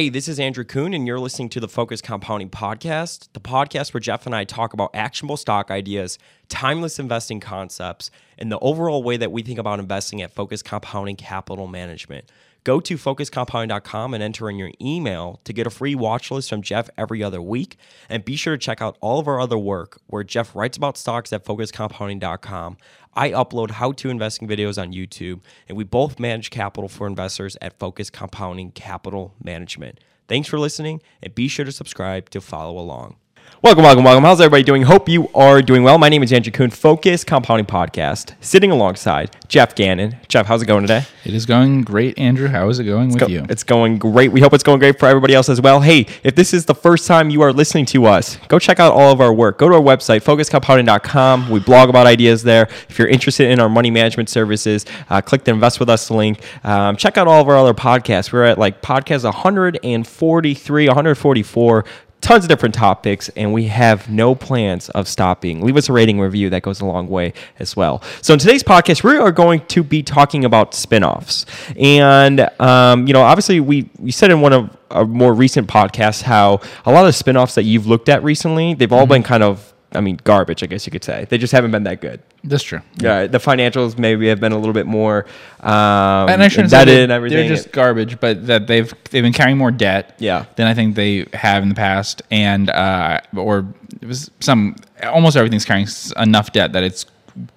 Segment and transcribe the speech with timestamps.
[0.00, 3.92] Hey, this is Andrew Kuhn, and you're listening to the Focus Compounding Podcast, the podcast
[3.92, 8.08] where Geoff and I talk about actionable stock ideas, timeless investing concepts,
[8.38, 12.30] and the overall way that we think about investing at Focus Compounding Capital Management.
[12.64, 16.62] Go to focuscompounding.com and enter in your email to get a free watch list from
[16.62, 17.76] Geoff every other week.
[18.08, 20.96] And be sure to check out all of our other work where Geoff writes about
[20.96, 22.76] stocks at focuscompounding.com.
[23.14, 27.56] I upload how to investing videos on YouTube, and we both manage capital for investors
[27.60, 29.98] at Focus Compounding Capital Management.
[30.28, 33.16] Thanks for listening, and be sure to subscribe to follow along.
[33.60, 34.22] Welcome, welcome, welcome.
[34.22, 34.82] How's everybody doing?
[34.82, 35.98] Hope you are doing well.
[35.98, 40.14] My name is Andrew Kuhn, Focus Compounding Podcast, sitting alongside Geoff Gannon.
[40.28, 41.02] Geoff, how's it going today?
[41.24, 42.46] It is going great, Andrew.
[42.46, 43.44] How is it going with Go- you?
[43.48, 44.30] It's going great.
[44.30, 45.80] We hope it's going great for everybody else as well.
[45.80, 48.92] Hey, if this is the first time you are listening to us, go check out
[48.92, 49.58] all of our work.
[49.58, 51.50] Go to our website, focuscompounding.com.
[51.50, 52.68] We blog about ideas there.
[52.88, 56.40] If you're interested in our money management services, uh, click the Invest With Us link.
[56.64, 58.32] Um, check out all of our other podcasts.
[58.32, 61.84] We're at like podcast 143, 144
[62.20, 65.60] tons of different topics, and we have no plans of stopping.
[65.60, 68.02] Leave us a rating review, that goes a long way as well.
[68.22, 71.46] So, in today's podcast, we are going to be talking about spinoffs.
[71.80, 76.22] And, um, you know, obviously, we, we said in one of our more recent podcasts
[76.22, 79.42] how a lot of the spinoffs that you've looked at recently, they've all been kind
[79.42, 81.26] of, I mean, garbage, I guess you could say.
[81.30, 82.20] They just haven't been that good.
[82.44, 82.80] That's true.
[83.00, 85.24] Yeah, the financials maybe have been a little bit more
[85.60, 87.38] um, And I shouldn't say and everything.
[87.48, 90.44] they're just garbage, but that they've they've been carrying more debt Yeah.
[90.56, 93.66] than I think they have in the past, and uh, or
[94.02, 95.88] it was some almost everything's carrying
[96.18, 97.06] enough debt that it's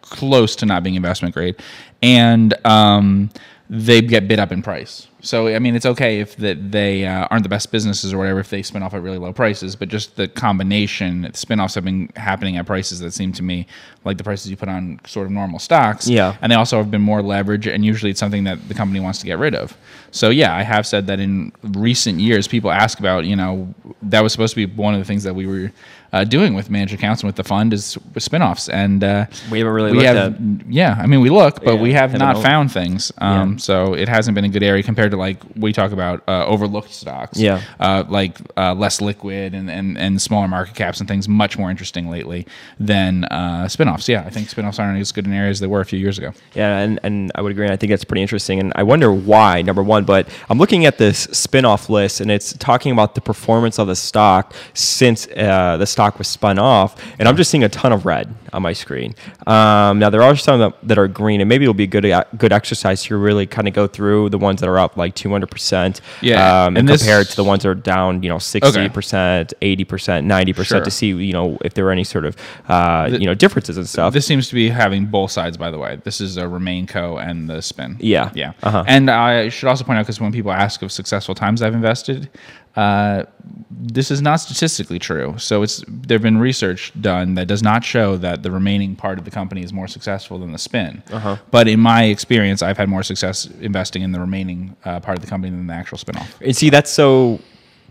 [0.02, 1.56] close to not being investment grade,
[2.02, 3.30] and um,
[3.74, 5.08] they get bid up in price.
[5.22, 8.42] So I mean, it's okay if that they uh, aren't the best businesses or whatever
[8.42, 12.10] if they spin off at really low prices, but just the combination spin-offs have been
[12.18, 13.66] happening at prices that seem to me
[14.04, 16.10] like the prices you put on sort of normal stocks.
[16.10, 16.36] Yeah.
[16.42, 19.20] and they also have been more leverage, and usually it's something that the company wants
[19.20, 19.78] to get rid of.
[20.12, 24.22] So yeah, I have said that in recent years, people ask about you know that
[24.22, 25.72] was supposed to be one of the things that we were
[26.14, 29.60] uh, doing with managed accounts and with the fund is with spinoffs, and uh, We
[29.60, 30.40] haven't really we looked have
[30.70, 33.12] yeah, I mean we look, but Yeah, we have not found things.
[33.20, 36.46] Um, So it hasn't been a good area compared to like we talk about uh,
[36.46, 37.62] overlooked stocks, Yeah.
[37.80, 41.70] uh, like uh, less liquid and, and and smaller market caps and things much more
[41.70, 42.46] interesting lately
[42.80, 44.08] than uh, spinoffs.
[44.08, 46.34] Yeah, I think spinoffs aren't as good in areas they were a few years ago.
[46.56, 47.68] Yeah, and, and I would agree.
[47.70, 48.60] I think that's pretty interesting.
[48.60, 52.54] And I wonder why, number one, but I'm looking at this spin-off list and it's
[52.58, 56.96] talking about the performance of the stock since uh, the stock was spun off.
[57.20, 59.16] And I'm just seeing a ton of red on my screen.
[59.48, 62.06] Um, now, there are some that, that are green, and maybe it'll be a good,
[62.06, 65.16] uh, good exercise to really kind of go through the ones that are up like
[65.16, 66.02] 200%.
[66.22, 69.54] Yeah, Um, and and this- compared to the ones that are down, you know, 60%,
[69.62, 72.36] 80%, 90% to see, you know, if there are any sort of,
[72.68, 74.14] uh, you know, differences and stuff.
[74.14, 76.00] This seems to be having both sides, by the way.
[76.04, 77.18] This is a Remain Co.
[77.18, 77.98] and the spin.
[78.00, 78.32] Yeah.
[78.34, 78.54] Yeah.
[78.64, 78.84] Uh-huh.
[78.88, 82.30] And I should also point out, because when people ask of successful times I've invested,
[82.76, 83.24] uh,
[83.70, 85.36] this is not statistically true.
[85.38, 89.20] So it's there have been research done that does not show that the remaining part
[89.20, 91.04] of the company is more successful than the spin.
[91.12, 91.36] Uh-huh.
[91.52, 95.24] But in my experience, I've had more success investing in the remaining uh, part of
[95.24, 96.28] the company than the actual spinoff.
[96.40, 97.40] And see, that's so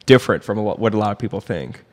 [0.07, 1.85] different from what what a lot of people think.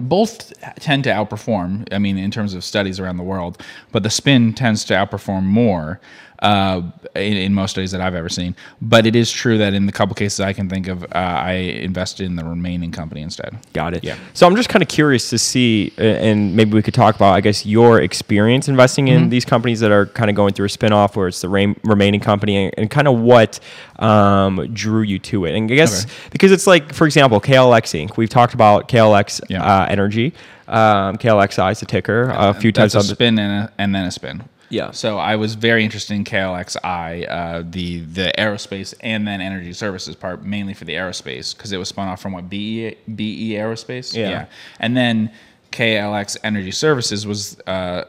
[0.00, 1.92] both tend to outperform.
[1.92, 3.62] I mean, in terms of studies around the world,
[3.92, 6.00] but the spin tends to outperform more
[6.40, 6.82] uh,
[7.14, 8.54] in, in most studies that I've ever seen.
[8.80, 11.52] But it is true that in the couple cases I can think of, uh, I
[11.52, 13.56] invested in the remaining company instead.
[13.72, 14.04] Got it.
[14.04, 14.16] Yeah.
[14.34, 17.32] So I'm just kind of curious to see, uh, and maybe we could talk about,
[17.34, 20.68] I guess, your experience investing in these companies that are kind of going through a
[20.68, 23.60] spinoff, where it's the rem- remaining company, and, kind of what
[23.98, 25.54] um, drew you to it.
[25.56, 26.12] And I guess Okay.
[26.30, 28.16] because it's like, for example, KLX Inc.
[28.16, 29.62] We've talked about KLX Yeah.
[29.64, 30.32] uh, Energy.
[30.68, 34.10] Um, KLXI is the ticker a few times a spin and, a, and then a
[34.10, 34.42] spin.
[34.70, 34.90] Yeah.
[34.90, 40.14] So I was very interested in KLXI, uh, the the aerospace and then energy services
[40.14, 44.14] part, mainly for the aerospace because it was spun off from what BE BE Aerospace.
[44.14, 44.46] Yeah.
[44.78, 45.30] And then
[45.72, 48.04] KLX Energy Services was uh,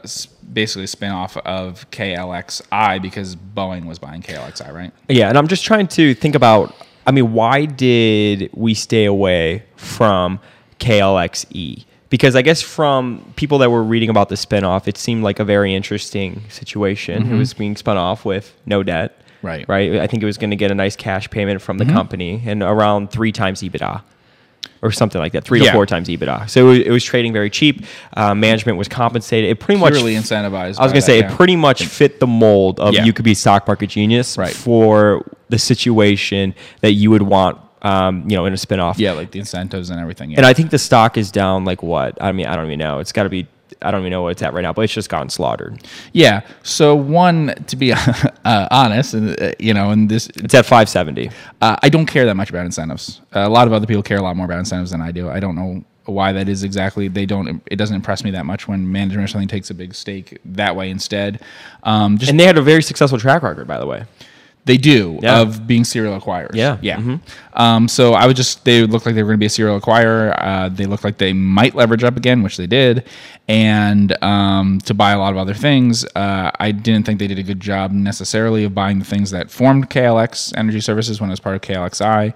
[0.52, 4.92] basically a spinoff of KLXI because Boeing was buying KLXI, right?
[5.08, 6.74] Yeah, and I'm just trying to think about.
[7.06, 10.38] I mean, why did we stay away from
[10.78, 11.84] KLXE?
[12.10, 15.44] Because I guess from people that were reading about the spinoff, it seemed like a
[15.44, 17.32] very interesting situation.
[17.32, 19.16] It was being spun off with no debt.
[19.42, 19.66] Right.
[19.68, 19.94] Right.
[19.96, 22.62] I think it was going to get a nice cash payment from the company and
[22.62, 24.02] around three times EBITDA.
[24.82, 26.48] Or something like that, three to four times EBITDA.
[26.48, 27.84] So it was, it was trading very cheap.
[28.16, 29.50] Uh, management was compensated.
[29.50, 30.78] It pretty much Purely incentivized.
[30.78, 33.04] I was gonna say it pretty much fit the mold of Yeah.
[33.04, 34.54] you could be a stock market genius Right.
[34.54, 38.98] for the situation that you would want, um, you know, in a spinoff.
[38.98, 40.30] Yeah, like the incentives and everything.
[40.30, 40.38] Yeah.
[40.38, 42.22] And I think the stock is down like what?
[42.22, 42.98] I mean, I don't even know.
[42.98, 43.46] It's got to be
[43.82, 45.82] I don't even know what it's at right now, but it's just gotten slaughtered.
[46.12, 46.42] Yeah.
[46.62, 47.92] So one, to be
[48.44, 51.30] uh, honest, and uh, you know, and this, It's at 570.
[51.62, 53.20] uh, I don't care that much about incentives.
[53.32, 55.30] a lot of other people care a lot more about incentives than I do.
[55.30, 57.08] I don't know why that is exactly.
[57.08, 57.62] They don't.
[57.66, 60.74] It doesn't impress me that much when management or something takes a big stake that
[60.74, 61.40] way instead.
[61.84, 64.04] Um, just And they had a very successful track record, by the way.
[64.66, 65.40] They do Yeah.
[65.40, 66.54] of being serial acquirers.
[66.54, 66.76] Yeah.
[66.82, 66.98] yeah.
[66.98, 67.20] Mhm.
[67.54, 69.80] Um, so I would just they looked like they were going to be a serial
[69.80, 70.34] acquirer.
[70.38, 73.04] Uh, they looked like they might leverage up again, which they did,
[73.48, 76.04] and um, to buy a lot of other things.
[76.14, 79.50] Uh, I didn't think they did a good job necessarily of buying the things that
[79.50, 82.34] formed KLX Energy Services when it was part of KLXI.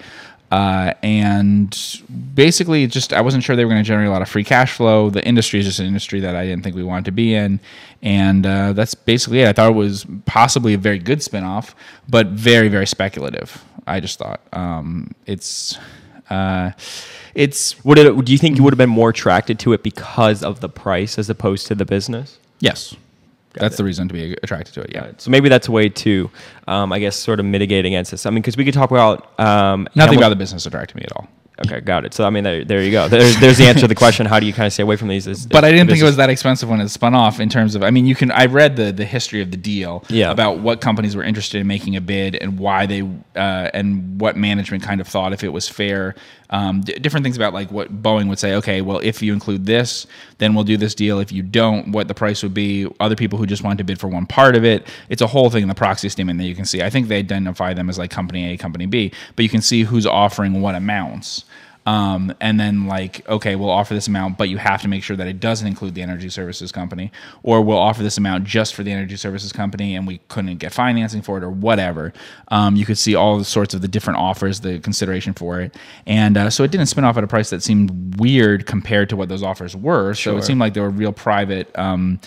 [0.55, 2.01] Uh, and
[2.33, 4.73] basically, just I wasn't sure they were going to generate a lot of free cash
[4.75, 5.11] flow.
[5.11, 7.59] The industry is just an industry that I didn't think we wanted to be in,
[8.03, 9.49] and uh, that's basically it.
[9.49, 11.75] I thought it was possibly a very good spinoff,
[12.09, 13.65] but very, very speculative.
[13.89, 15.77] I just thought um, it's
[16.31, 16.71] uh,
[17.35, 20.45] it's Would it, do you think you would have been more attracted to it because
[20.45, 22.39] of the price as opposed to the business?
[22.61, 22.95] yes,
[23.55, 24.91] that's the reason to be attracted to it.
[24.93, 26.31] Yeah, So maybe that's a way to,
[26.69, 28.27] um, I guess, sort of mitigate against this.
[28.27, 31.12] I mean, because we could talk about um, nothing about the business attracted me at
[31.12, 31.29] all.
[31.65, 32.12] Okay, got it.
[32.12, 33.06] So I mean, there, there you go.
[33.06, 34.27] There's, there's the answer to the question.
[34.27, 35.29] How do you kind of stay away from these?
[35.29, 37.39] Is- but I didn't think it was that expensive when it spun off.
[37.39, 38.33] In terms of, I mean, you can.
[38.33, 40.33] I read the the history of the deal Yeah.
[40.33, 43.03] about what companies were interested in making a bid and why they
[43.37, 46.17] uh, and what management kind of thought if it was fair.
[46.50, 48.55] Um, d- different things about like what Boeing would say.
[48.55, 50.06] Okay, well, if you include this,
[50.38, 51.19] then we'll do this deal.
[51.19, 52.87] If you don't, what the price would be.
[53.00, 54.87] Other people who just wanted to bid for one part of it.
[55.08, 56.82] It's a whole thing in the proxy statement that you can see.
[56.82, 59.82] I think they identify them as like company A, company B, but you can see
[59.82, 61.44] who's offering what amounts.
[61.87, 65.17] Um, and then like, okay, we'll offer this amount, but you have to make sure
[65.17, 68.83] that it doesn't include the energy services company, or we'll offer this amount just for
[68.83, 72.13] the energy services company, and we couldn't get financing for it, or whatever.
[72.49, 75.77] Um, you could see all the sorts of the different offers, the consideration for it,
[76.07, 79.17] and uh, so it didn't spin off at a price that seemed weird compared to
[79.17, 80.15] what those offers were.
[80.15, 80.39] So Sure.
[80.39, 81.71] it seemed like they were real private.
[81.79, 82.19] Um,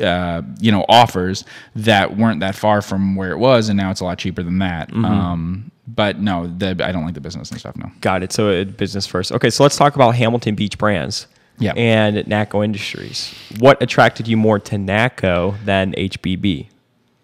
[0.00, 1.44] uh, you know, offers
[1.74, 4.58] that weren't that far from where it was, and now it's a lot cheaper than
[4.58, 4.92] that.
[4.92, 7.76] Um, but no, the, I don't like the business and stuff.
[7.76, 7.90] No.
[8.00, 8.32] Got it.
[8.32, 9.32] So uh, business first.
[9.32, 11.26] Okay, so let's talk about Hamilton Beach Brands.
[11.58, 11.72] Yeah.
[11.76, 13.34] And NACCO Industries.
[13.58, 16.68] What attracted you more to NACCO than HBB?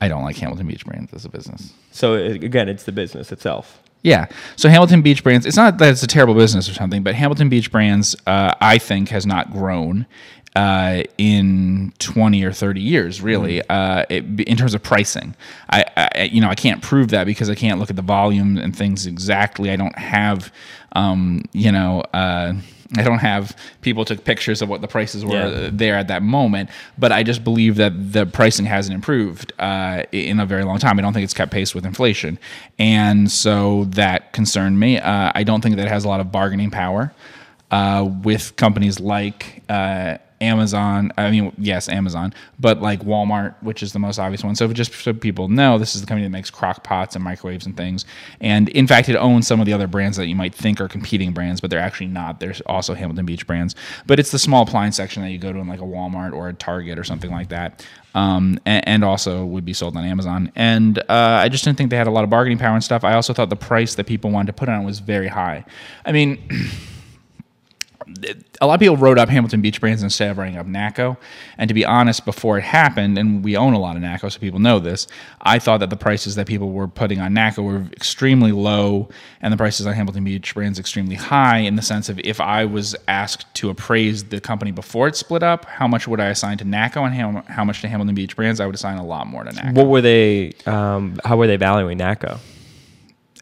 [0.00, 1.72] I don't like Hamilton Beach Brands as a business.
[1.90, 3.82] So uh, again, it's the business itself.
[4.06, 4.26] Yeah.
[4.54, 7.48] So Hamilton Beach Brands, it's not that it's a terrible business or something, but Hamilton
[7.48, 10.06] Beach Brands, uh, I think, has not grown
[10.54, 15.34] uh, in 20 or 30 years, really, uh, it, in terms of pricing.
[15.70, 18.58] I, I, you know, I can't prove that because I can't look at the volume
[18.58, 19.72] and things exactly.
[19.72, 20.52] I don't have,
[20.92, 22.52] um, you know, uh,
[22.96, 25.32] I don't have people took pictures of what the prices were
[25.64, 25.70] Yeah.
[25.72, 30.38] there at that moment, but I just believe that the pricing hasn't improved uh, in
[30.38, 30.98] a very long time.
[30.98, 32.38] I don't think it's kept pace with inflation,
[32.78, 34.98] and so that concerned me.
[34.98, 37.12] Uh, I don't think that it has a lot of bargaining power
[37.70, 41.12] uh, with companies like uh, Amazon.
[41.16, 44.54] I mean, yes, Amazon, but like Walmart, which is the most obvious one.
[44.54, 47.66] So just so people know, this is the company that makes crock pots and microwaves
[47.66, 48.04] and things.
[48.40, 50.88] And in fact, it owns some of the other brands that you might think are
[50.88, 52.40] competing brands, but they're actually not.
[52.40, 53.74] There's also Hamilton Beach brands,
[54.06, 56.48] but it's the small appliance section that you go to in like a Walmart or
[56.48, 57.86] a Target or something like that.
[58.14, 60.50] Um, and, and also would be sold on Amazon.
[60.56, 61.04] And uh,
[61.42, 63.04] I just didn't think they had a lot of bargaining power and stuff.
[63.04, 65.66] I also thought the price that people wanted to put on it was very high.
[66.06, 66.48] I mean,
[68.60, 71.16] a lot of people wrote up Hamilton Beach Brands instead of writing up NACCO.
[71.58, 74.38] And to be honest, before it happened, and we own a lot of NACCO, so
[74.38, 75.06] people know this,
[75.40, 79.08] I thought that the prices that people were putting on NACCO were extremely low,
[79.42, 81.58] and the prices on Hamilton Beach Brands extremely high.
[81.58, 85.42] In the sense of if I was asked to appraise the company before it split
[85.42, 88.36] up, how much would I assign to NACCO and how, how much to Hamilton Beach
[88.36, 88.60] Brands?
[88.60, 89.75] I would assign a lot more to NACCO.
[89.75, 90.52] What were they?
[90.66, 92.38] Um, how were they valuing NACCO?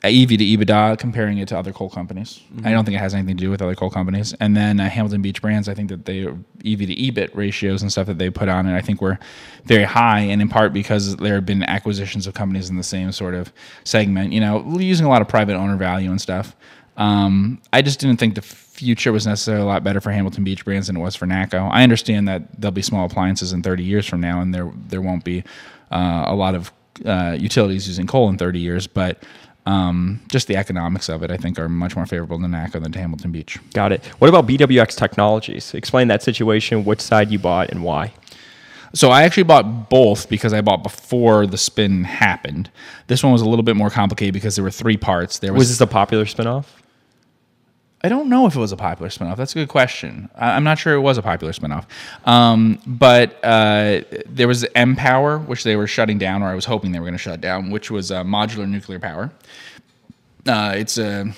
[0.08, 2.40] EV to EBITDA, comparing it to other coal companies.
[2.64, 4.34] I don't think it has anything to do with other coal companies.
[4.40, 7.90] And then uh, Hamilton Beach Brands, I think that they EV to EBIT ratios and
[7.90, 9.18] stuff that they put on it, I think were
[9.64, 13.12] very high, and in part because there have been acquisitions of companies in the same
[13.12, 13.52] sort of
[13.84, 14.32] segment.
[14.32, 16.54] You know, using a lot of private owner value and stuff.
[16.96, 20.64] Um, I just didn't think the future was necessarily a lot better for Hamilton Beach
[20.64, 21.70] Brands than it was for NACCO.
[21.72, 25.00] I understand that there'll be small appliances in 30 years from now, and there there
[25.00, 25.44] won't be
[25.90, 26.72] uh, a lot of
[27.04, 29.22] uh, utilities using coal in 30 years, but
[29.66, 32.92] um, just the economics of it, I think, are much more favorable to NACCO than
[32.92, 33.58] to Hamilton Beach.
[33.72, 34.04] Got it.
[34.18, 35.74] What about BWX Technologies?
[35.74, 38.12] Explain that situation, which side you bought, and why.
[38.94, 42.70] So I actually bought both because I bought before the spin happened.
[43.08, 45.40] This one was a little bit more complicated because there were three parts.
[45.40, 46.66] There was, Was this a popular spinoff?
[48.04, 49.36] I don't know if it was a popular spinoff.
[49.36, 50.28] That's a good question.
[50.36, 51.86] I- I'm not sure it was a popular spinoff.
[52.26, 56.92] Um, but uh, there was mPower, which they were shutting down, or I was hoping
[56.92, 59.32] they were going to shut down, which was uh, modular nuclear power.
[60.46, 61.32] Uh, it's a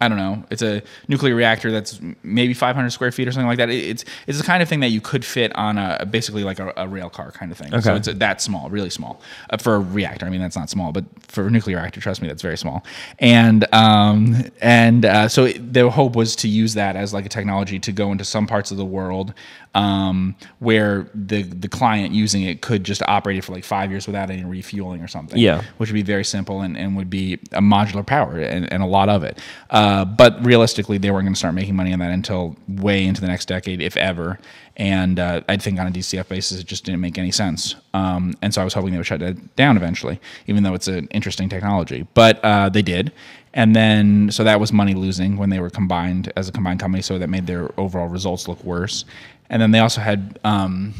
[0.00, 0.44] I don't know.
[0.50, 3.68] It's a nuclear reactor that's maybe 500 square feet or something like that.
[3.68, 6.72] It's it's the kind of thing that you could fit on a basically like a,
[6.76, 7.70] a rail car kind of thing.
[7.82, 7.96] So Okay.
[7.96, 10.24] it's that small, really small uh, for a reactor.
[10.24, 12.82] I mean, that's not small, but for a nuclear reactor, trust me, that's very small.
[13.18, 17.28] And um, and uh, so it, the hope was to use that as like a
[17.28, 19.34] technology to go into some parts of the world
[19.74, 24.06] um, where the the client using it could just operate it for like five years
[24.06, 25.38] without any refueling or something.
[25.38, 25.62] Yeah.
[25.76, 28.86] which would be very simple and, and would be a modular power and, and a
[28.86, 29.38] lot of it.
[29.70, 33.20] Uh, but realistically, they weren't going to start making money on that until way into
[33.20, 34.38] the next decade, if ever.
[34.80, 37.74] And uh, I think on a DCF basis, it just didn't make any sense.
[37.92, 40.88] Um, and so I was hoping they would shut it down eventually, even though it's
[40.88, 42.06] an interesting technology.
[42.14, 43.12] But uh, they did.
[43.52, 47.02] And then, so that was money losing when they were combined as a combined company.
[47.02, 49.04] So that made their overall results look worse.
[49.50, 50.94] And then they also had um,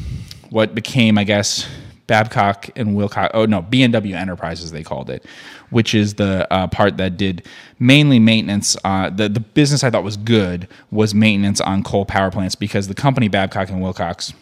[0.51, 1.67] what became, I guess,
[2.11, 3.31] Babcock and Wilcox.
[3.35, 5.25] Oh no, B and W Enterprises they called it,
[5.71, 7.47] which is the uh, part that did
[7.79, 8.77] mainly maintenance.
[8.83, 12.89] Uh, the the business I thought was good was maintenance on coal power plants because
[12.89, 14.33] the company Babcock and Wilcox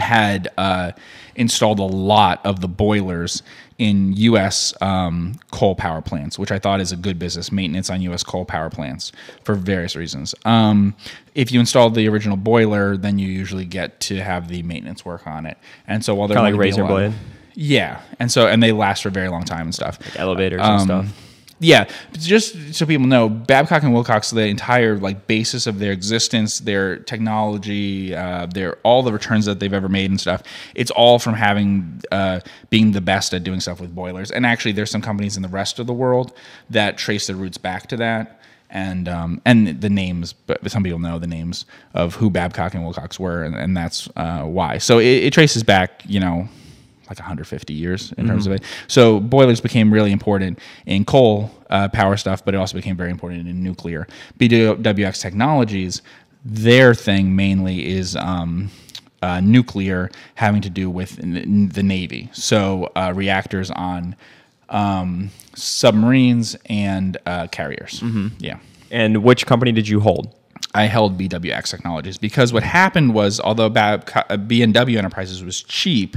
[0.00, 0.92] had uh,
[1.34, 3.42] installed a lot of the boilers
[3.78, 4.74] in U.S.
[4.80, 8.22] Um, coal power plants, which I thought is a good business maintenance on U.S.
[8.22, 9.12] coal power plants
[9.44, 10.34] for various reasons.
[10.44, 10.94] Um,
[11.34, 15.26] if you install the original boiler, then you usually get to have the maintenance work
[15.26, 17.12] on it, and so while they're like going to be a razor blade?
[17.54, 19.98] yeah, and so and they last for a very long time and stuff.
[20.00, 21.25] Like Elevators and stuff.
[21.58, 26.58] Yeah, just so people know, Babcock and Wilcox, the entire like basis of their existence,
[26.60, 30.42] their technology, uh, their all the returns that they've ever made and stuff,
[30.74, 34.30] it's all from having uh, being the best at doing stuff with boilers.
[34.30, 36.34] And actually, there's some companies in the rest of the world
[36.68, 38.40] that trace their roots back to that.
[38.68, 42.82] And um, and the names, but some people know the names of who Babcock and
[42.82, 44.78] Wilcox were, and, and that's uh, why.
[44.78, 46.48] So it, it traces back, you know,
[47.08, 48.62] like 150 years in terms of it.
[48.88, 53.10] So boilers became really important in coal uh, power stuff, but it also became very
[53.10, 54.06] important in nuclear.
[54.38, 56.02] BWX Technologies,
[56.44, 58.70] their thing mainly is um,
[59.22, 62.28] uh, nuclear, having to do with n- the Navy.
[62.32, 64.14] So uh, reactors on
[64.68, 68.00] um, submarines and uh, carriers.
[68.38, 68.58] Yeah.
[68.90, 70.32] And which company did you hold?
[70.74, 76.16] I held BWX Technologies because what happened was, although Babcock- uh, B&W Enterprises was cheap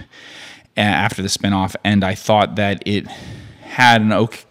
[0.88, 3.08] after the spinoff, and I thought that it
[3.62, 4.44] had an okay,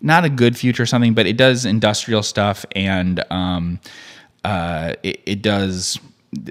[0.00, 3.78] not a good future or something, but it does industrial stuff and um,
[4.44, 6.00] uh, it, it does,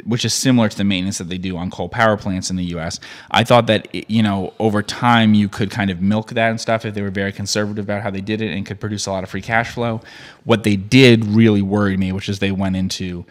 [0.06, 2.64] which is similar to the maintenance that they do on coal power plants in the
[2.66, 3.00] U.S.
[3.32, 6.62] I thought that it- you know over time you could kind of milk that and
[6.62, 9.12] stuff if they were very conservative about how they did it and could produce a
[9.12, 10.00] lot of free cash flow.
[10.44, 13.26] What they did really worried me, which is they went into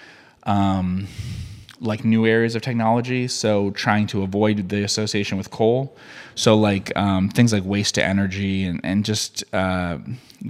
[0.44, 1.06] um,
[1.80, 3.26] like new areas of technology.
[3.26, 5.96] So trying to avoid the association with coal.
[6.34, 9.98] So like um, things like waste to energy and, and just uh,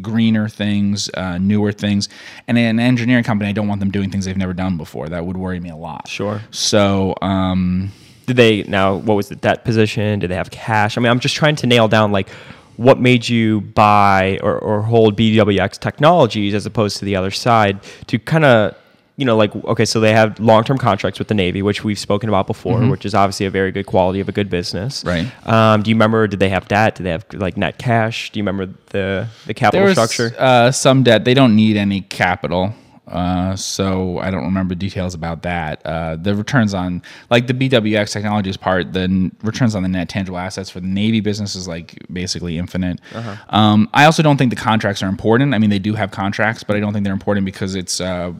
[0.02, 2.08] greener things, uh, newer things.
[2.48, 5.08] And in an engineering company, I don't want them doing things they've never done before.
[5.08, 6.08] That would worry me a lot.
[6.08, 6.40] Sure.
[6.50, 7.92] So um,
[8.26, 8.96] Did they now?
[8.96, 10.20] What was the debt position?
[10.20, 10.96] Did they have cash?
[10.96, 12.28] I mean, I'm just trying to nail down like
[12.76, 17.78] what made you buy or, or hold BWX Technologies as opposed to the other side
[18.06, 18.74] to kind of
[19.20, 22.28] you know like okay so they have long-term contracts with the navy which we've spoken
[22.28, 25.26] about before which is obviously a very good quality of a good business Right.
[25.46, 28.38] um, do you remember did they have debt did they have like net cash do
[28.38, 28.64] you remember
[28.96, 31.24] the the capital was structure uh, some debt.
[31.24, 32.72] They don't need any capital.
[33.06, 35.84] Uh, so I don't remember details about that.
[35.84, 40.08] Uh, the returns on like the BWX Technologies part, the n- returns on the net
[40.08, 43.00] tangible assets for the Navy business is like basically infinite.
[43.48, 45.54] Um, I also don't think the contracts are important.
[45.54, 48.32] I mean, they do have contracts, but I don't think they're important because it's uh,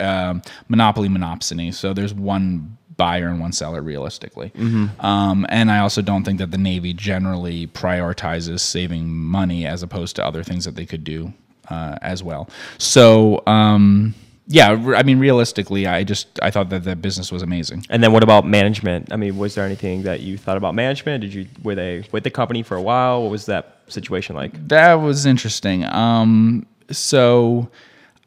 [0.00, 1.72] um monopoly monopsony.
[1.74, 4.50] So there's one buyer and one seller realistically.
[4.98, 10.16] Um, and I also don't think that the Navy generally prioritizes saving money as opposed
[10.16, 11.32] to other things that they could do
[11.70, 12.48] uh, as well.
[12.78, 14.14] So um,
[14.48, 17.84] yeah, I mean, realistically, I just I thought that the business was amazing.
[17.90, 21.20] and then what about management i mean was there anything that you thought about management
[21.20, 24.52] did you were they with the company for a while what was that situation like
[24.68, 25.84] That was interesting.
[25.84, 27.68] Um, so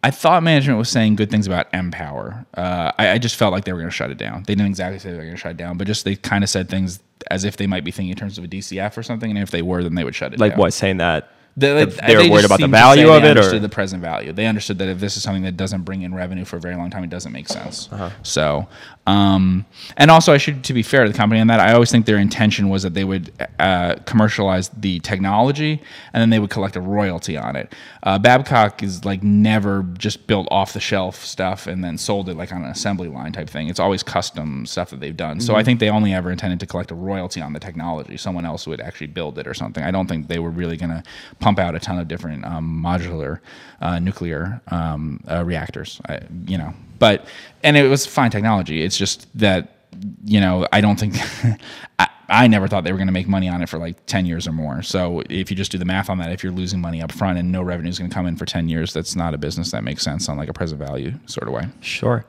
[0.03, 2.45] I thought management was saying good things about mPower.
[2.55, 4.43] Uh, I, I just felt like they were going to shut it down.
[4.47, 6.43] They didn't exactly say they were going to shut it down, but just they kind
[6.43, 9.03] of said things as if they might be thinking in terms of a DCF or
[9.03, 10.57] something, and if they were, then they would shut it like down.
[10.57, 13.61] Like what saying that They, they were worried about the value of it, or- understood
[13.61, 14.31] the present value.
[14.31, 16.75] They understood that if this is something that doesn't bring in revenue for a very
[16.75, 17.89] long time, it doesn't make sense.
[17.91, 18.09] Uh-huh.
[18.23, 18.67] So,
[19.05, 19.65] um,
[19.97, 22.05] and also, I should to be fair to the company on that, I always think
[22.05, 25.81] their intention was that they would uh, commercialize the technology
[26.13, 27.73] and then they would collect a royalty on it.
[28.03, 32.37] Uh, Babcock is like never just built off the shelf stuff and then sold it
[32.37, 33.67] like on an assembly line type thing.
[33.67, 35.39] It's always custom stuff that they've done.
[35.39, 35.59] So Mm-hmm.
[35.59, 38.15] I think they only ever intended to collect a royalty on the technology.
[38.15, 39.83] Someone else would actually build it or something.
[39.83, 41.03] I don't think they were really going to
[41.41, 43.39] pump out a ton of different um, modular
[43.81, 45.99] uh, nuclear um, uh, reactors.
[46.07, 47.25] I, you know, but
[47.63, 48.81] and it was fine technology.
[48.83, 49.75] It's just that
[50.23, 51.15] you know I don't think
[51.99, 54.25] I, I never thought they were going to make money on it for like 10
[54.25, 54.81] years or more.
[54.83, 57.37] So if you just do the math on that, if you're losing money up front
[57.37, 59.71] and no revenue is going to come in for 10 years, that's not a business
[59.71, 61.65] that makes sense on like a present value sort of way.
[61.81, 62.23] Sure.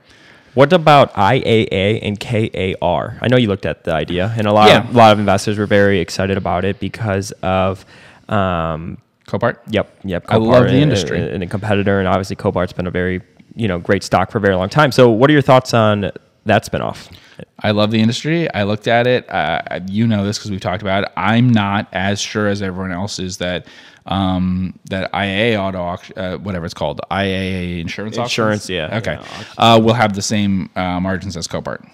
[0.55, 3.17] What about IAA and KAR?
[3.23, 4.81] I know you looked at the idea, and a lot Yeah.
[4.87, 7.87] of a lot of investors were very excited about it because of,
[8.29, 9.59] um, Copart?
[9.69, 10.25] yep, yep.
[10.29, 11.21] I love the and- industry.
[11.33, 13.23] and, a competitor, and obviously Copart's been a very
[13.55, 14.93] you know great stock for a very long time.
[14.93, 16.11] So, what are your thoughts on
[16.47, 17.11] that spinoff?
[17.61, 18.53] I love the industry.
[18.53, 19.29] I looked at it.
[19.31, 21.13] Uh, you know this because we've talked about it.
[21.17, 23.67] I'm not as sure as everyone else is that
[24.07, 28.31] um, that IAA auto auction, uh, whatever it's called, IAA insurance auctions?
[28.33, 29.55] Insurance, yeah, Okay, yeah, auctions.
[29.59, 31.89] uh, will have the same uh, margins as Copart,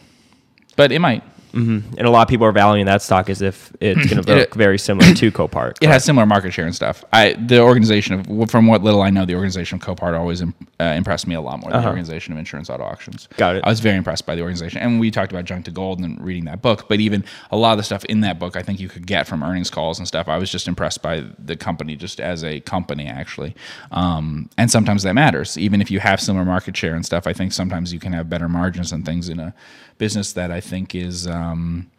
[0.76, 1.23] but it might.
[1.52, 4.38] And a lot of people are valuing that stock as if it's going to It-
[4.38, 5.75] look very similar to Copart.
[5.83, 7.05] It has similar market share and stuff.
[7.12, 10.85] I the organization of from what little I know, the organization of Copart always uh,
[10.85, 13.26] impressed me a lot more than the organization of Insurance Auto Auctions.
[13.31, 13.38] Uh-huh.
[13.38, 13.64] Got it.
[13.64, 16.21] I was very impressed by the organization, and we talked about Junk to Gold and
[16.25, 16.88] reading that book.
[16.88, 19.26] But even a lot of the stuff in that book, I think you could get
[19.26, 20.28] from earnings calls and stuff.
[20.28, 23.55] I was just impressed by the company, just as a company, actually.
[23.90, 27.26] Um, and sometimes that matters, even if you have similar market share and stuff.
[27.26, 29.55] I think sometimes you can have better margins and things in a
[29.99, 31.26] business that I think is.
[31.26, 31.90] Um,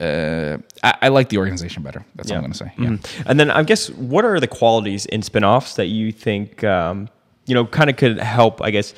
[0.00, 2.04] uh, I, I like the organization better.
[2.14, 2.72] That's all I'm going to say.
[2.78, 2.88] Yeah.
[2.88, 3.22] Mhm.
[3.24, 7.08] And then I guess what are the qualities in spinoffs that you think um,
[7.46, 8.60] you know kind of could help?
[8.60, 8.92] I guess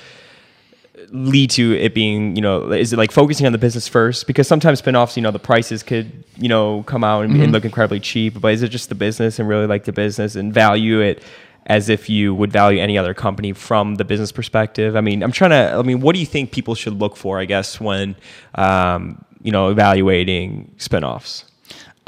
[1.10, 4.48] lead to it being you know is it like focusing on the business first because
[4.48, 8.00] sometimes spinoffs you know the prices could you know come out and, and look incredibly
[8.00, 11.22] cheap but is it just the business and really like the business and value it
[11.68, 15.32] as if you would value any other company from the business perspective i mean i'm
[15.32, 18.16] trying to i mean what do you think people should look for i guess when
[18.54, 21.44] um, you know evaluating spinoffs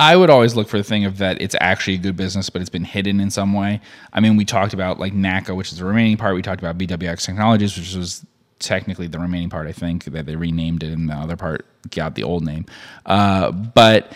[0.00, 2.62] I would always look for the thing of that it's actually a good business, but
[2.62, 3.82] it's been hidden in some way.
[4.14, 6.34] I mean, we talked about like NACCO, which is the remaining part.
[6.34, 8.24] We talked about BWX Technologies, which was
[8.60, 9.66] technically the remaining part.
[9.66, 12.64] I think that they renamed it, and the other part got the old name.
[13.04, 14.12] Uh, but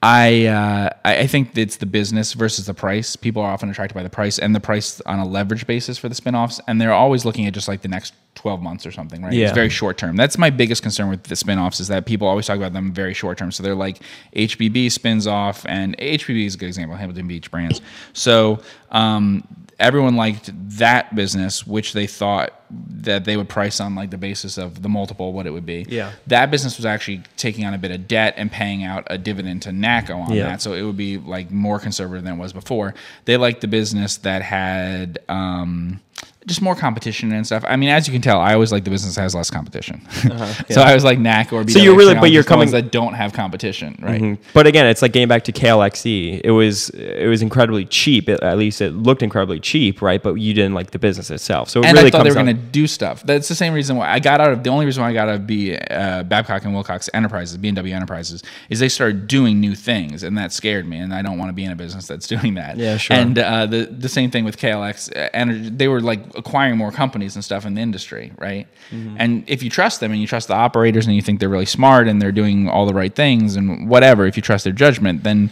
[0.00, 3.16] I uh, I think it's the business versus the price.
[3.16, 6.08] People are often attracted by the price and the price on a leverage basis for
[6.08, 9.22] the spinoffs, and they're always looking at just like the next 12 months or something,
[9.22, 9.32] right?
[9.32, 9.46] Yeah.
[9.46, 10.14] It's very short term.
[10.14, 13.12] That's my biggest concern with the spin-offs is that people always talk about them very
[13.12, 13.50] short term.
[13.50, 14.00] So they're like
[14.36, 17.80] HBB spins off, and HBB is a good example, Hamilton Beach Brands.
[18.12, 18.60] So
[18.92, 19.42] um,
[19.78, 24.58] everyone liked that business, which they thought that they would price on like the basis
[24.58, 25.86] of the multiple, what it would be.
[25.88, 26.12] Yeah.
[26.26, 29.62] That business was actually taking on a bit of debt and paying out a dividend
[29.62, 30.44] to NACCO on Yeah.
[30.44, 30.62] that.
[30.62, 32.94] So it would be like more conservative than it was before.
[33.24, 36.00] They liked the business that had um,
[36.48, 37.64] just more competition and stuff.
[37.68, 40.00] I mean, as you can tell, I always like the business that has less competition.
[40.70, 42.70] So I was like NAC or BWX Uh-huh, you're really- but you're Technologies, the ones
[42.72, 44.20] coming- that don't have competition, right?
[44.20, 44.38] Mhm.
[44.52, 46.40] But again, it's like getting back to KLXE.
[46.44, 48.28] It was it was incredibly cheap.
[48.28, 50.22] It, at least it looked incredibly cheap, right?
[50.22, 51.68] But you didn't like the business itself.
[51.70, 53.22] So it and really I thought they were going to do stuff.
[53.24, 55.28] That's the same reason why I got out of the only reason why I got
[55.28, 59.26] out of B uh, Babcock and Wilcox Enterprises, B and W Enterprises, is they started
[59.26, 60.98] doing new things, and that scared me.
[60.98, 62.76] And I don't want to be in a business that's doing that.
[62.76, 63.16] Yeah, sure.
[63.16, 66.90] And uh, the the same thing with KLX, uh, and they were like acquiring more
[66.90, 68.66] companies and stuff in the industry, right?
[68.90, 69.16] Mm-hmm.
[69.18, 71.66] And if you trust them and you trust the operators and you think they're really
[71.66, 75.24] smart and they're doing all the right things and whatever, if you trust their judgment,
[75.24, 75.50] then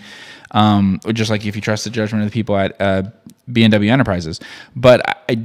[0.52, 3.02] um, just like if you trust the judgment of the people at uh,
[3.52, 4.40] B and W Enterprises,
[4.74, 5.42] but I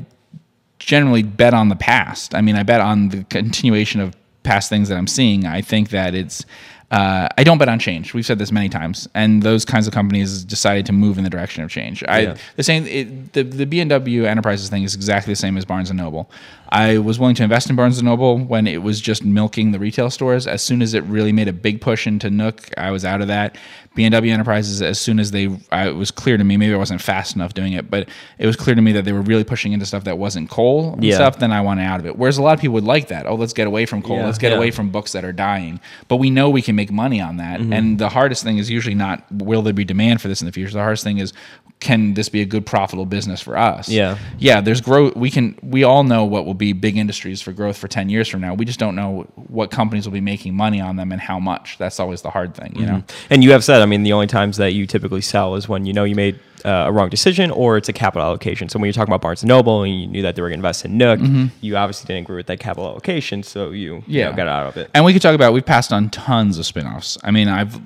[0.80, 2.34] generally bet on the past.
[2.34, 5.46] I mean, I bet on the continuation of past things that I'm seeing.
[5.46, 6.46] I think that it's.
[6.92, 8.14] Uh, I don't bet on change.
[8.14, 11.30] We've said this many times, and those kinds of companies decided to move in the
[11.30, 12.04] direction of change.
[12.08, 12.36] I Yeah.
[12.58, 12.86] the same.
[12.86, 15.98] It, the the B and W Enterprises thing is exactly the same as Barnes and
[15.98, 16.30] Noble.
[16.74, 19.80] I was willing to invest in Barnes and Noble when it was just milking the
[19.80, 20.48] retail stores.
[20.48, 23.28] As soon as it really made a big push into Nook, I was out of
[23.28, 23.58] that.
[23.94, 26.56] B and W Enterprises, as soon as they, I, it was clear to me.
[26.56, 28.08] Maybe I wasn't fast enough doing it, but
[28.40, 30.94] it was clear to me that they were really pushing into stuff that wasn't coal
[30.94, 31.16] and Yeah.
[31.16, 31.40] stuff.
[31.40, 32.18] Then I wanted out of it.
[32.18, 33.26] Whereas a lot of people would like that.
[33.28, 34.16] Oh, let's get away from coal.
[34.20, 35.82] Yeah, let's get away from books that are dying.
[36.08, 37.60] But we know we can make money on that.
[37.60, 37.74] Mm-hmm.
[37.74, 40.52] And the hardest thing is usually not will there be demand for this in the
[40.52, 40.74] future.
[40.74, 41.34] The hardest thing is
[41.82, 43.90] can this be a good profitable business for us?
[43.90, 44.18] Yeah.
[44.38, 44.62] yeah.
[44.62, 45.16] There's growth.
[45.16, 45.58] We can.
[45.64, 48.54] We all know what will be big industries for growth for ten years from now.
[48.54, 51.78] We just don't know what companies will be making money on them and how much.
[51.80, 53.04] That's always the hard thing, you know.
[53.32, 55.86] And you have said, I mean, the only times that you typically sell is when
[55.86, 58.70] you know you made uh, a wrong decision or it's a capital allocation.
[58.70, 60.60] So when you're talking about Barnes and Noble and you knew that they were going
[60.60, 61.20] to invest in Nook,
[61.62, 64.78] you obviously didn't agree with that capital allocation, so you, you know, got out of
[64.78, 64.90] it.
[64.94, 67.18] And we could talk about we've passed on tons of spin-offs.
[67.24, 67.80] I mean, I've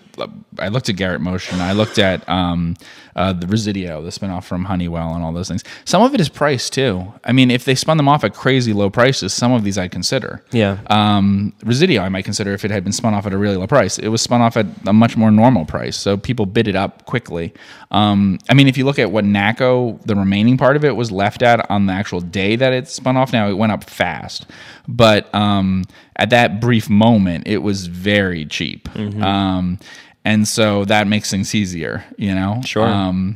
[0.59, 2.77] I looked at Garrett Motion, I looked at um,
[3.15, 5.63] uh, the Resideo, the spin-off from Honeywell and all those things.
[5.83, 7.13] Some of it is price too.
[7.23, 9.91] I mean, if they spun them off at crazy low prices, some of these I'd
[9.91, 10.43] consider.
[10.51, 10.79] Yeah.
[10.87, 13.67] Um, Resideo, I might consider if it had been spun off at a really low
[13.67, 13.99] price.
[13.99, 17.05] It was spun off at a much more normal price, so people bid it up
[17.05, 17.53] quickly.
[17.91, 20.95] Um, I mean, mean, if you look at what NACCO, the remaining part of it
[20.95, 23.31] was left at on the actual day that it spun off.
[23.31, 24.47] Now it went up fast,
[24.87, 28.89] but um, at that brief moment, it was very cheap.
[28.89, 29.21] Mm-hmm.
[29.23, 29.79] Um,
[30.23, 32.61] and so that makes things easier, you know.
[32.65, 32.87] Sure.
[32.87, 33.35] Um,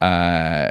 [0.00, 0.70] uh,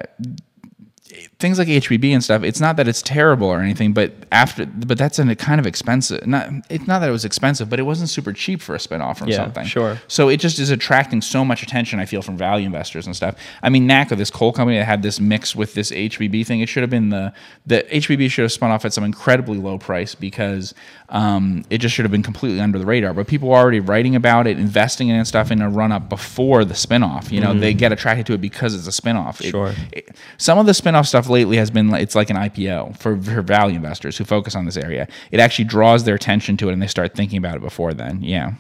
[1.39, 4.97] things like HBB and stuff, it's not that it's terrible or anything, but after, but
[4.97, 6.27] that's a kind of expensive.
[6.27, 9.19] Not, it's not that it was expensive, but it wasn't super cheap for a spinoff
[9.19, 9.65] from Yeah, something.
[9.65, 10.01] sure.
[10.09, 11.97] So it just is attracting so much attention.
[11.99, 13.35] I feel from value investors and stuff.
[13.63, 16.67] I mean, NACCO, this coal company that had this mix with this HBB thing, it
[16.67, 17.31] should have been the
[17.65, 20.73] the HBB should have spun off at some incredibly low price because
[21.07, 23.13] um, it just should have been completely under the radar.
[23.13, 25.93] But people were already writing about it, investing in it and stuff in a run
[25.93, 27.31] up before the spinoff.
[27.31, 29.39] You know, they get attracted to it because it's a spinoff.
[29.39, 29.51] It- Mm-hmm.
[29.51, 29.73] Sure.
[29.93, 33.41] it- some of the spin-off stuff lately has been it's like an IPO for, for
[33.41, 35.07] value investors who focus on this area.
[35.31, 38.21] It actually draws their attention to it and they start thinking about it before then.
[38.21, 38.53] Yeah.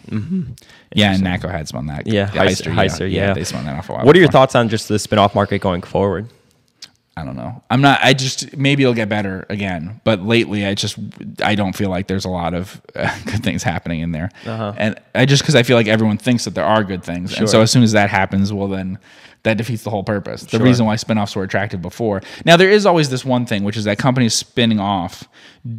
[0.93, 2.05] Yeah, and NACCO had spun that.
[2.05, 2.15] Mm-hmm.
[2.15, 3.33] Yeah, Hyster, Hyster, yeah.
[3.33, 4.05] They spun that off a while.
[4.05, 4.41] What are your before.
[4.41, 6.27] thoughts on just the spinoff market going forward?
[7.19, 7.61] I don't know.
[7.69, 7.99] I'm not.
[8.01, 9.99] I just maybe it'll get better again.
[10.03, 10.97] But lately, I just
[11.43, 14.29] I don't feel like there's a lot of uh, good things happening in there.
[14.45, 14.73] Uh-huh.
[14.77, 17.49] And I just because I feel like everyone thinks that there are good things, and
[17.49, 18.99] so as soon as that happens, well then
[19.43, 20.43] that defeats the whole purpose.
[20.43, 20.65] The Sure.
[20.65, 22.21] reason why spinoffs were attractive before.
[22.43, 25.23] Now there is always this one thing, which is that companies spinning off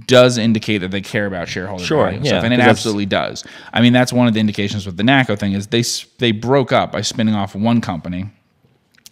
[0.07, 3.07] does indicate that they care about shareholder Sure, value and yeah, stuff, and it absolutely
[3.07, 3.45] does.
[3.73, 5.83] I mean, that's one of the indications with the NACCO thing is they
[6.19, 8.31] they broke up by spinning off one company.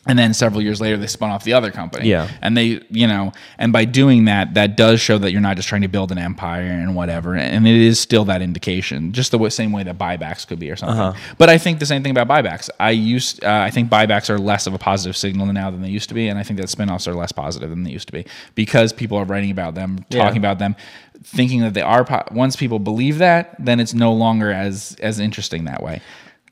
[0.09, 2.09] And then several years later, they spun off the other company.
[2.09, 2.29] Yeah.
[2.41, 5.69] And they, you know, and by doing that, that does show that you're not just
[5.69, 7.35] trying to build an empire and whatever.
[7.37, 10.77] And it is still that indication, just the same way that buybacks could be or
[10.77, 10.99] something.
[10.99, 11.19] Uh-huh.
[11.37, 12.71] But I think the same thing about buybacks.
[12.81, 15.91] I used, uh, I think buybacks are less of a positive signal now than they
[15.91, 18.13] used to be, and I think that spinoffs are less positive than they used to
[18.13, 20.23] be because people are writing about them, Yeah.
[20.23, 20.75] talking about them,
[21.23, 22.05] thinking that they are.
[22.05, 26.01] Po- once people believe that, then it's no longer as as interesting that way.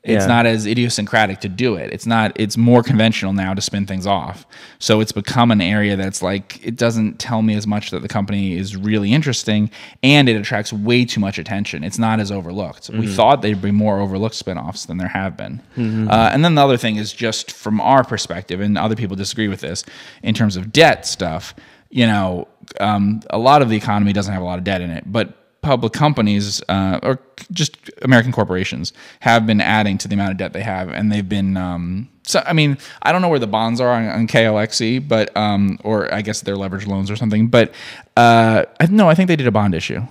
[0.07, 0.27] It's Yeah.
[0.27, 1.91] not as idiosyncratic to do it.
[1.91, 2.31] It's not.
[2.35, 4.45] It's more conventional now to spin things off.
[4.79, 8.07] So it's become an area that's like it doesn't tell me as much that the
[8.07, 9.69] company is really interesting,
[10.01, 11.83] and it attracts way too much attention.
[11.83, 12.89] It's not as overlooked.
[12.89, 15.61] We thought there'd be more overlooked spinoffs than there have been.
[15.77, 19.49] Uh, and then the other thing is just from our perspective, and other people disagree
[19.49, 19.83] with this
[20.23, 21.53] in terms of debt stuff.
[21.89, 22.47] You know,
[22.79, 25.33] um, a lot of the economy doesn't have a lot of debt in it, but
[25.67, 27.19] public companies uh, or
[27.51, 31.27] just American corporations have been adding to the amount of debt they have, and they've
[31.27, 31.57] been.
[31.57, 35.35] Um, so I mean, I don't know where the bonds are on, on KLXE, but
[35.37, 37.47] um, or I guess they're leveraged loans or something.
[37.47, 37.73] But
[38.15, 40.01] uh, no, I think they did a bond issue.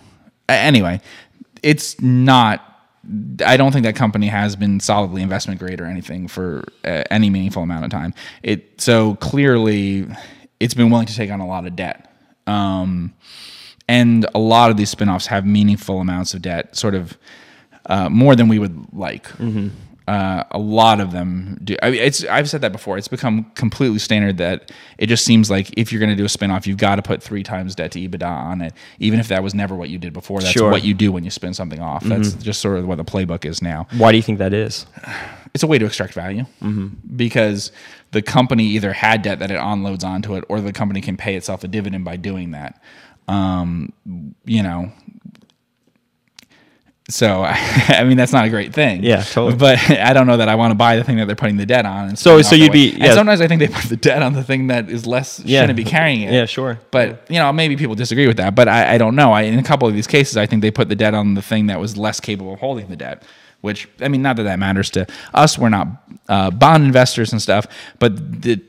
[0.48, 1.00] Anyway,
[1.62, 2.62] it's not.
[3.44, 7.30] I don't think that company has been solidly investment grade or anything for uh, any
[7.30, 8.14] meaningful amount of time.
[8.42, 10.06] It so clearly,
[10.60, 12.12] it's been willing to take on a lot of debt.
[12.46, 13.14] Um,
[13.88, 17.16] and a lot of these spin-offs have meaningful amounts of debt sort of
[17.86, 19.26] uh, more than we would like.
[20.08, 21.74] Uh, a lot of them do.
[21.82, 22.96] I mean, it's i've said that before.
[22.96, 26.28] It's become completely standard that it just seems like if you're going to do a
[26.28, 29.42] spin-off you've got to put three times debt to ebitda on it even if that
[29.42, 30.38] was never what you did before.
[30.40, 30.70] That's Sure.
[30.70, 32.04] what you do when you spin something off.
[32.04, 33.88] That's just sort of what the playbook is now.
[33.98, 34.86] Why do you think that is?
[35.54, 36.44] it's a way to extract value.
[37.16, 37.72] Because
[38.12, 41.34] the company either had debt that it onloads onto it or the company can pay
[41.34, 42.80] itself a dividend by doing that
[43.28, 43.92] um,
[44.44, 44.90] you know
[47.08, 49.02] so i mean that's not a great thing.
[49.04, 49.56] Yeah, totally.
[49.56, 51.66] but i don't know that i want to buy the thing that they're putting the
[51.66, 54.22] debt on and So- so you'd be- and sometimes i think they put the debt
[54.22, 55.60] on the thing that is less Yeah.
[55.60, 56.32] shouldn't be carrying it.
[56.32, 56.80] Yeah, sure.
[56.90, 59.32] but you know maybe people disagree with that but i, I don't know.
[59.32, 61.42] I, in a couple of these cases i think they put the debt on the
[61.42, 63.22] thing that was less capable of holding the debt
[63.60, 65.56] which i mean not that that matters to us.
[65.58, 65.86] We're not
[66.28, 67.66] uh, bond investors and stuff
[68.00, 68.60] but the,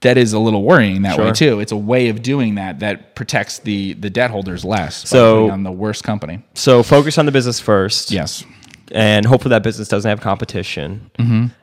[0.00, 1.60] that is a little worrying that way too.
[1.60, 5.62] It's a way of doing that that protects the the debt holders less So- on
[5.64, 6.42] the worst company.
[6.54, 8.10] So focus on the business first.
[8.12, 8.44] yes
[8.92, 11.10] And hopefully that business doesn't have competition.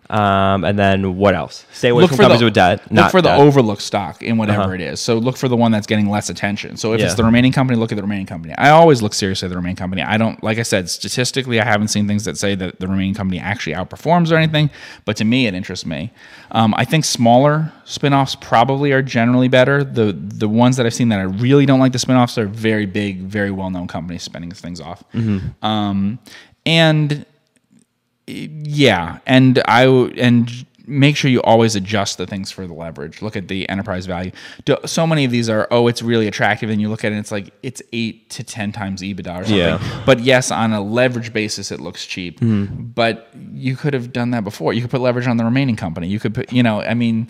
[0.07, 1.65] Um, and then what else?
[1.73, 2.91] Stay away look from for companies the with debt.
[2.91, 3.39] look for the debt.
[3.39, 4.71] overlooked stock in whatever Uh-huh.
[4.73, 4.99] it is.
[4.99, 6.77] So look for the one that's getting less attention.
[6.77, 7.07] So if Yeah.
[7.07, 8.53] it's the remaining company, look at the remaining company.
[8.55, 10.03] I always look seriously at the remaining company.
[10.03, 13.15] I don't like I said statistically, I haven't seen things that say that the remaining
[13.15, 14.69] company actually outperforms or anything.
[15.05, 16.11] But to me, it interests me.
[16.51, 19.83] Um, I think smaller spinoffs probably are generally better.
[19.83, 22.85] The the ones that I've seen that I really don't like the spinoffs are very
[22.85, 25.03] big, very well known companies spinning things off.
[25.15, 25.65] Mm-hmm.
[25.65, 26.19] Um,
[26.65, 27.25] and
[28.27, 29.85] yeah, and I
[30.17, 30.49] and
[30.87, 33.21] make sure you always adjust the things for the leverage.
[33.21, 34.31] Look at the enterprise value.
[34.65, 37.15] Do- So many of these are oh, it's really attractive, and you look at it,
[37.15, 39.55] and it's like it's eight to ten times EBITDA or something.
[39.57, 40.03] Yeah.
[40.05, 42.39] But yes, on a leverage basis, it looks cheap.
[42.41, 44.73] But you could have done that before.
[44.73, 46.07] You could put leverage on the remaining company.
[46.07, 47.29] You could put, you know, I mean,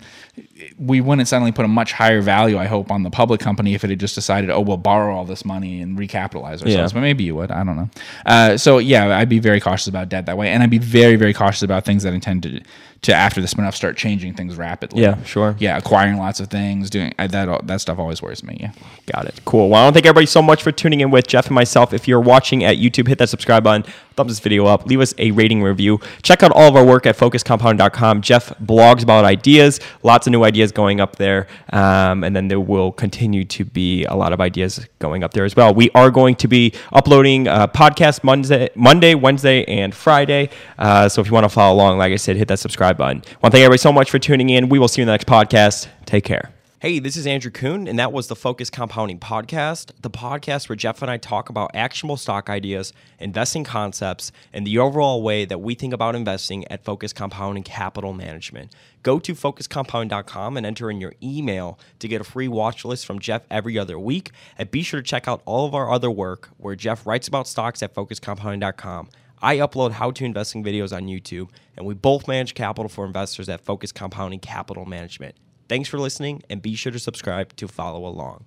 [0.78, 3.84] we wouldn't suddenly put a much higher value, I hope, on the public company if
[3.84, 6.74] it had just decided, oh, we'll borrow all this money and recapitalize ourselves.
[6.74, 6.88] Yeah.
[6.92, 7.50] But maybe you would.
[7.50, 7.90] I don't know.
[8.24, 11.16] Uh, so yeah, I'd be very cautious about debt that way, and I'd be very,
[11.16, 12.60] very cautious about things that intend to,
[13.06, 15.02] to after the spin off start changing things rapidly.
[15.02, 15.56] Yeah, sure.
[15.58, 17.66] Yeah, acquiring lots of things, doing I, that.
[17.66, 18.58] That stuff always worries me.
[18.60, 18.72] Yeah.
[19.06, 19.40] Got it.
[19.44, 19.68] Cool.
[19.68, 21.92] Well, I want to thank everybody so much for tuning in with Geoff and myself.
[21.92, 25.14] If you're watching at YouTube, hit that subscribe button, thumbs this video up, leave us
[25.18, 26.00] a rating review.
[26.22, 28.22] Check out all of our work at focuscompound.com.
[28.22, 31.46] Geoff blogs about ideas, lots of new ideas going up there.
[31.72, 35.44] Um, and then there will continue to be a lot of ideas going up there
[35.44, 35.72] as well.
[35.72, 40.50] We are going to be uploading uh, podcast Monday, Monday, Wednesday, and Friday.
[40.78, 43.22] Uh, so if you want to follow along, like I said, hit that subscribe button.
[43.26, 44.68] I want to thank everybody so much for tuning in.
[44.68, 45.88] We will see you in the next podcast.
[46.04, 46.52] Take care.
[46.78, 50.76] Hey, this is Andrew Kuhn, and that was the Focus Compounding Podcast, the podcast where
[50.76, 55.58] Geoff and I talk about actionable stock ideas, investing concepts, and the overall way that
[55.62, 58.74] we think about investing at Focus Compounding Capital Management.
[59.02, 63.20] Go to focuscompounding.com and enter in your email to get a free watch list from
[63.20, 64.30] Geoff every other week.
[64.58, 67.48] And be sure to check out all of our other work where Geoff writes about
[67.48, 69.08] stocks at focuscompounding.com.
[69.42, 73.48] I upload how to investing videos on YouTube, and we both manage capital for investors
[73.48, 75.36] at Focus Compounding Capital Management.
[75.68, 78.44] Thanks for listening, and be sure to subscribe to follow along.